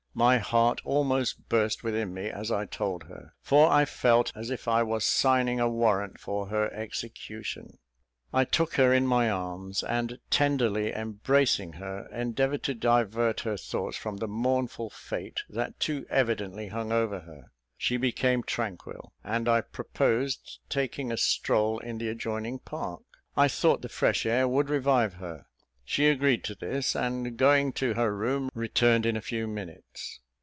[0.13, 4.67] My heart almost burst within me, as I told her, for I felt as if
[4.67, 7.79] I was signing a warrant for her execution.
[8.33, 13.95] I took her in my arms, and, tenderly embracing her, endeavoured to divert her thoughts
[13.95, 19.61] from the mournful fate that too evidently hung over her; she became tranquil, and I
[19.61, 23.01] proposed taking a stroll in the adjoining park.
[23.37, 25.45] I thought the fresh air would revive her.
[25.83, 30.21] She agreed to this; and, going to her room, returned in a few minutes.